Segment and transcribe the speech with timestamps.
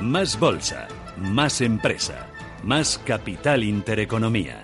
[0.00, 2.26] Más bolsa, más empresa,
[2.62, 4.62] más capital intereconomía.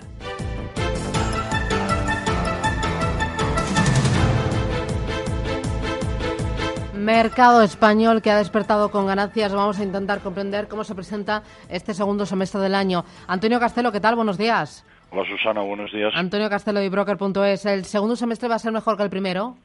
[6.95, 9.53] Mercado español que ha despertado con ganancias.
[9.53, 13.05] Vamos a intentar comprender cómo se presenta este segundo semestre del año.
[13.27, 14.15] Antonio Castelo, ¿qué tal?
[14.15, 14.83] Buenos días.
[15.11, 16.13] Hola Susana, buenos días.
[16.15, 17.65] Antonio Castelo y Broker.es.
[17.67, 19.55] ¿El segundo semestre va a ser mejor que el primero?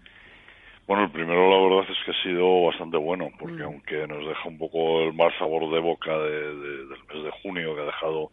[0.86, 3.66] Bueno, el primero la verdad es que ha sido bastante bueno, porque mm.
[3.66, 7.82] aunque nos deja un poco el mal sabor de boca del mes de junio, que
[7.82, 8.30] ha dejado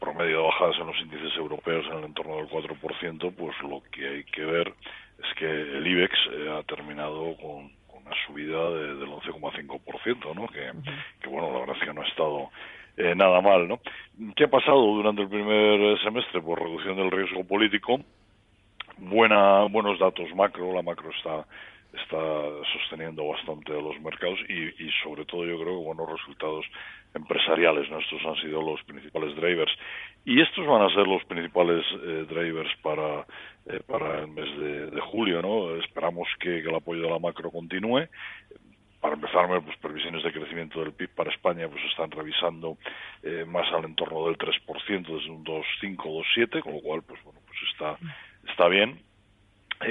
[0.00, 4.08] promedio de bajadas en los índices europeos en el entorno del 4%, pues lo que
[4.08, 4.74] hay que ver
[5.22, 10.46] es que el IBEX eh, ha terminado con una subida de, del 11,5%, ¿no?
[10.48, 10.72] Que,
[11.20, 12.50] que, bueno, la verdad es que no ha estado
[12.96, 13.80] eh, nada mal, ¿no?
[14.36, 16.42] ¿Qué ha pasado durante el primer semestre?
[16.42, 18.00] Pues reducción del riesgo político,
[18.98, 21.46] buena, buenos datos macro, la macro está
[22.02, 22.16] está
[22.72, 26.66] sosteniendo bastante a los mercados y, y, sobre todo yo creo que buenos resultados
[27.14, 27.88] empresariales.
[27.88, 29.72] Nuestros han sido los principales drivers
[30.24, 33.24] y estos van a ser los principales eh, drivers para
[33.66, 35.40] eh, para el mes de, de, julio.
[35.40, 35.76] ¿no?
[35.76, 38.08] Esperamos que, que el apoyo de la macro continúe
[39.04, 42.78] para empezar, pues previsiones de crecimiento del PIB para España pues están revisando
[43.22, 47.38] eh, más al entorno del 3%, desde un 2,5, 2,7, con lo cual pues bueno,
[47.46, 47.98] pues está
[48.54, 49.02] está bien.
[49.80, 49.86] Eh,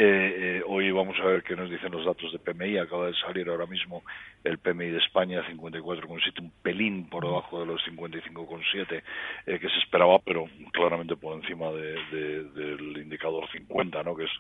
[0.60, 2.78] eh, hoy vamos a ver qué nos dicen los datos de PMI.
[2.78, 4.04] Acaba de salir ahora mismo
[4.44, 9.04] el PMI de España, 54,7, un pelín por debajo de los 55,7
[9.46, 14.16] eh, que se esperaba, pero claramente por encima de, del indicador 50, ¿no?
[14.16, 14.32] que es,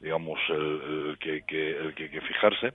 [0.00, 2.74] digamos, el, que, que, el que hay que fijarse.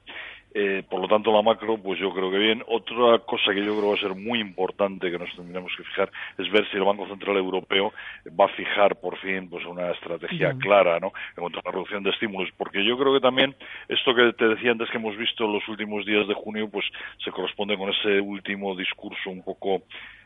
[0.53, 2.63] Eh, por lo tanto, la macro, pues yo creo que bien.
[2.67, 6.09] Otra cosa que yo creo va a ser muy importante que nos tendremos que fijar
[6.37, 7.93] es ver si el Banco Central Europeo
[8.27, 11.11] va a fijar por fin pues una estrategia clara ¿no?
[11.35, 12.49] en cuanto a la reducción de estímulos.
[12.57, 13.55] Porque yo creo que también
[13.87, 16.85] esto que te decía antes que hemos visto en los últimos días de junio, pues
[17.23, 19.83] se corresponde con ese último discurso un poco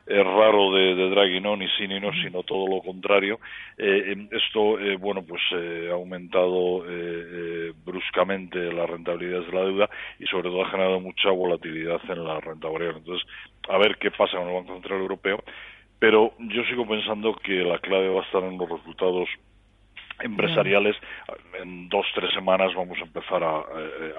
[0.07, 3.39] es raro de, de, Draghi, no ni sí ni no, sino todo lo contrario.
[3.77, 9.65] Eh, em, esto, eh, bueno, pues eh, ha aumentado eh, bruscamente las rentabilidades de la
[9.65, 12.99] deuda y sobre todo ha generado mucha volatilidad en la renta variable.
[12.99, 13.27] Entonces,
[13.69, 15.43] a ver qué pasa con el Banco Central Europeo.
[15.99, 19.29] Pero yo sigo pensando que la clave va a estar en los resultados
[20.23, 20.95] empresariales
[21.61, 23.63] en dos tres semanas vamos a empezar a,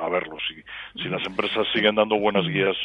[0.01, 2.77] a, verlos si, si las empresas siguen dando buenas guías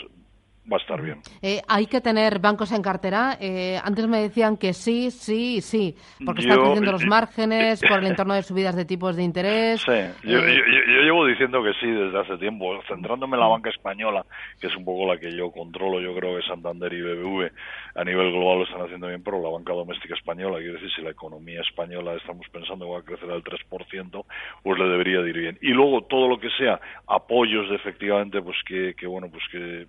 [0.72, 1.20] va a estar bien.
[1.42, 3.38] Eh, ¿Hay que tener bancos en cartera?
[3.40, 5.96] Eh, antes me decían que sí, sí, sí,
[6.26, 9.82] porque están creciendo los márgenes por el entorno de subidas de tipos de interés.
[9.82, 10.62] Sí, yo, eh,
[11.04, 14.26] llevo diciendo que sí desde hace tiempo, centrándome en la banca española,
[14.60, 17.52] que es un poco la que yo controlo, yo creo que Santander y BBV
[17.96, 21.02] a nivel global lo están haciendo bien, pero la banca doméstica española, quiero decir, si
[21.02, 24.26] la economía española estamos pensando que va a crecer al 3%,
[24.64, 25.58] pues le debería ir bien.
[25.62, 29.88] Y luego todo lo que sea apoyos de efectivamente, pues que, que bueno, pues que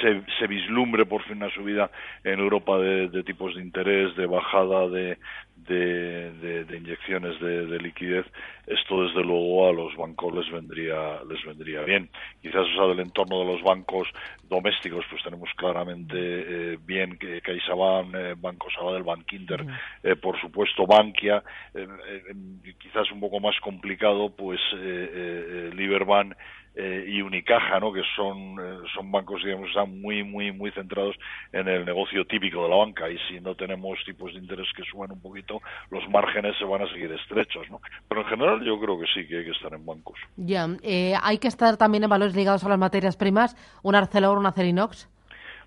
[0.00, 1.90] se, se, vislumbre por fin una subida
[2.24, 5.18] en Europa de, de tipos de interés, de bajada de,
[5.66, 8.26] de, de inyecciones de, liquidez,
[8.66, 12.08] esto desde luego a los bancos les vendría les vendría bien.
[12.40, 14.08] Quizás o sea, del entorno de los bancos
[14.48, 19.64] domésticos, pues tenemos claramente eh, bien que CaixaBank, eh, Banco Sabadell, Bank Inter,
[20.02, 21.42] eh, por supuesto Bankia,
[21.74, 26.34] eh, eh, quizás un poco más complicado, pues eh, Liberbank
[26.76, 27.92] eh, y Unicaja, ¿no?
[27.92, 31.16] que son, eh, son bancos digamos, están muy, muy, muy centrados
[31.52, 34.84] en el negocio típico de la banca y si no tenemos tipos de interés que
[34.84, 35.49] suban un poquito,
[35.90, 37.68] los márgenes se van a seguir estrechos.
[37.70, 37.80] ¿no?
[38.08, 40.18] Pero en general yo creo que sí que hay que estar en bancos.
[40.36, 44.38] Ya, eh, hay que estar también en valores ligados a las materias primas, un Arcelor,
[44.38, 45.08] un Acerinox.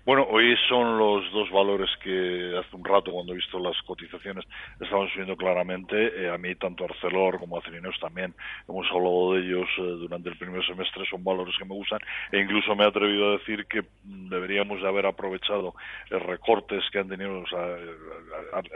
[0.06, 4.44] Bueno, hoy son los dos valores que hace un rato, cuando he visto las cotizaciones,
[4.78, 5.96] estaban subiendo claramente.
[5.96, 8.34] Eh, a mí, tanto Arcelor como Acerinos también
[8.68, 12.00] hemos hablado de ellos eh, durante el primer semestre, son valores que me gustan.
[12.32, 15.72] E incluso me he atrevido a decir que deberíamos de haber aprovechado
[16.10, 17.42] los recortes que han tenido.
[17.46, 17.78] Sea,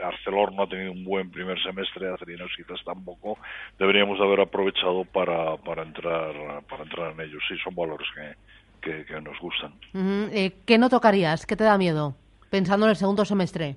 [0.01, 3.37] Arcelor no ha tenido un buen primer semestre, Acerinos quizás tampoco.
[3.77, 7.43] Deberíamos de haber aprovechado para, para, entrar, para entrar en ellos.
[7.47, 8.33] Sí, son valores que
[8.79, 9.73] que, nos gustan.
[9.93, 11.45] Eh, ¿Qué no tocarías?
[11.45, 12.15] ¿Qué te da miedo?
[12.49, 13.75] Pensando en el segundo semestre.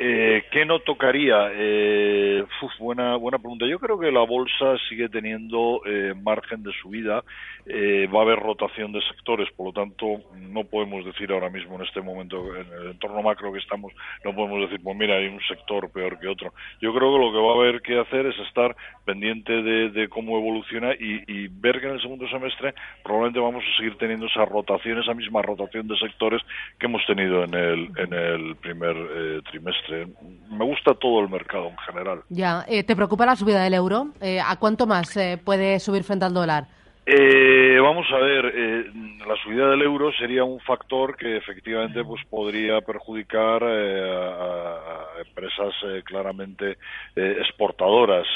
[0.00, 1.50] Eh, ¿Qué no tocaría?
[1.52, 2.44] Eh,
[2.78, 3.66] buena, buena pregunta.
[3.66, 7.24] Yo creo que la bolsa sigue teniendo eh, margen de subida.
[7.66, 11.74] Eh, va a haber rotación de sectores, por lo tanto, no podemos decir ahora mismo
[11.76, 13.92] en este momento, en el entorno macro que estamos,
[14.24, 16.54] no podemos decir, pues mira, hay un sector peor que otro.
[16.80, 18.76] Yo creo que lo que va a haber que hacer es estar
[19.08, 23.96] pendiente de, cómo evoluciona y, ver que en el segundo semestre probablemente vamos a seguir
[23.96, 26.42] teniendo esa rotación, esa misma rotación de sectores
[26.78, 30.08] que hemos tenido en el, en el primer eh, trimestre.
[30.50, 32.20] Me gusta todo el mercado en general.
[32.28, 34.08] Ya, eh, ¿te preocupa la subida del euro?
[34.20, 36.66] Eh, ¿A cuánto más puede subir frente al dólar?
[37.10, 38.84] Eh, vamos a ver, eh,
[39.26, 45.74] la subida del euro sería un factor que efectivamente pues podría perjudicar eh, a, empresas
[45.86, 46.76] eh, claramente
[47.16, 48.26] exportadoras.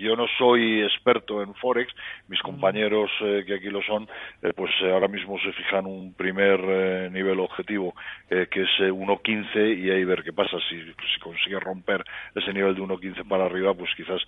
[0.00, 1.90] yo no soy experto en forex,
[2.28, 4.06] mis compañeros que aquí lo son,
[4.54, 7.94] pues ahora mismo se fijan un primer nivel objetivo
[8.28, 10.58] que es 1.15 y ahí ver qué pasa.
[10.68, 12.04] Si, si consigue romper
[12.34, 14.20] ese nivel de 1.15 para arriba, pues quizás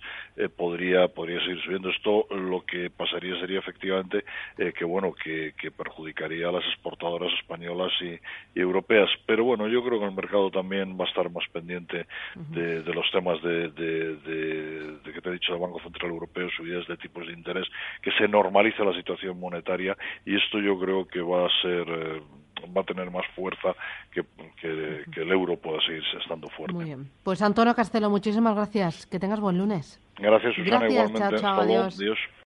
[0.57, 1.89] podría podría seguir subiendo.
[1.89, 4.23] Esto lo que pasaría sería efectivamente
[4.57, 8.19] eh, que bueno que, perjudicaría a las exportadoras españolas y,
[8.59, 9.09] europeas.
[9.25, 12.05] Pero bueno, yo creo que el mercado también va a estar más pendiente
[12.35, 13.71] de, los temas de,
[15.03, 17.67] que te he dicho del Banco Central Europeo, subidas de tipos de interés,
[18.01, 19.95] que se normalice la situación monetaria
[20.25, 22.21] y esto yo creo que va a ser eh,
[22.75, 23.73] va a tener más fuerza
[24.11, 24.23] que,
[24.61, 26.73] que, el euro pueda seguir estando fuerte.
[26.73, 27.09] Muy bien.
[27.23, 29.05] Pues Antonio Castelo, muchísimas gracias.
[29.05, 29.99] Que tengas buen lunes.
[30.17, 31.45] Gracias, Susana, igualmente.
[31.45, 32.29] adiós.